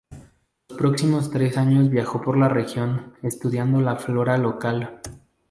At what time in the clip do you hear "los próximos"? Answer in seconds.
0.67-1.29